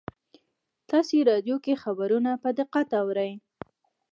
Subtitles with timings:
[0.89, 3.31] تاسې راډیو کې خبرونه په دقت اورئ